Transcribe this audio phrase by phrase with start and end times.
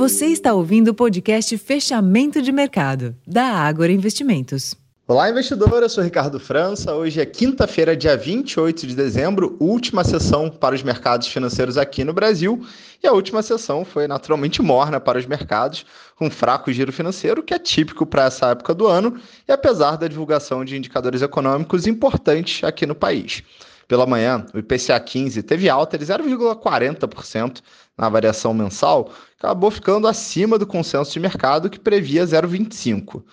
[0.00, 4.74] Você está ouvindo o podcast Fechamento de Mercado, da Ágora Investimentos.
[5.06, 5.82] Olá, investidor.
[5.82, 6.94] Eu sou Ricardo França.
[6.94, 12.14] Hoje é quinta-feira, dia 28 de dezembro, última sessão para os mercados financeiros aqui no
[12.14, 12.66] Brasil.
[13.02, 15.84] E a última sessão foi naturalmente morna para os mercados,
[16.16, 20.08] com fraco giro financeiro, que é típico para essa época do ano, e apesar da
[20.08, 23.42] divulgação de indicadores econômicos importantes aqui no país.
[23.90, 27.60] Pela manhã, o IPCA 15 teve alta de 0,40%
[27.98, 33.24] na variação mensal, acabou ficando acima do consenso de mercado que previa 0,25%.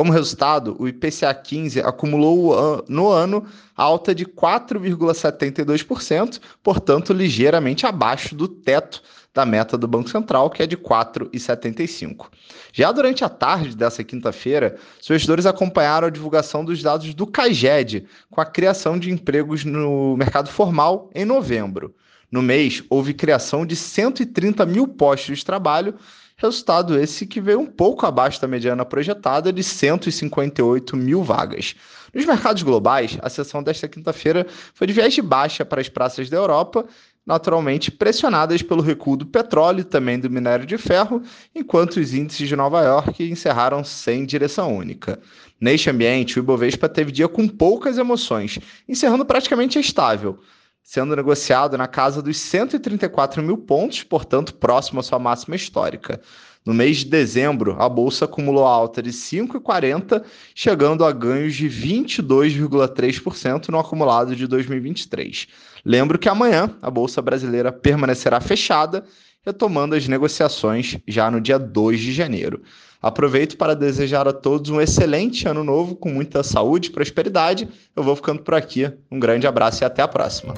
[0.00, 3.44] Como resultado, o IPCA 15 acumulou no ano
[3.76, 9.02] alta de 4,72%, portanto, ligeiramente abaixo do teto
[9.34, 12.28] da meta do Banco Central, que é de 4,75%.
[12.72, 18.06] Já durante a tarde dessa quinta-feira, os investidores acompanharam a divulgação dos dados do CAGED,
[18.30, 21.94] com a criação de empregos no mercado formal em novembro.
[22.32, 25.94] No mês, houve criação de 130 mil postos de trabalho,
[26.40, 31.74] Resultado esse que veio um pouco abaixo da mediana projetada de 158 mil vagas.
[32.14, 36.30] Nos mercados globais, a sessão desta quinta-feira foi de viés de baixa para as praças
[36.30, 36.86] da Europa,
[37.26, 41.22] naturalmente pressionadas pelo recuo do petróleo e também do minério de ferro,
[41.54, 45.20] enquanto os índices de Nova York encerraram sem direção única.
[45.60, 50.38] Neste ambiente, o Ibovespa teve dia com poucas emoções, encerrando praticamente estável
[50.82, 56.20] sendo negociado na casa dos 134 mil pontos, portanto, próximo à sua máxima histórica.
[56.64, 60.22] No mês de dezembro, a bolsa acumulou alta de 5,40,
[60.54, 65.48] chegando a ganhos de 22,3% no acumulado de 2023.
[65.84, 69.04] Lembro que amanhã a bolsa brasileira permanecerá fechada,
[69.44, 72.62] retomando as negociações já no dia 2 de janeiro.
[73.02, 77.68] Aproveito para desejar a todos um excelente ano novo com muita saúde e prosperidade.
[77.96, 78.92] Eu vou ficando por aqui.
[79.10, 80.54] Um grande abraço e até a próxima.